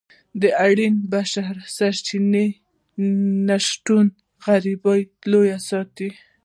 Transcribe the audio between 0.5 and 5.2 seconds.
اړینو بشري سرچینو نشتون غربت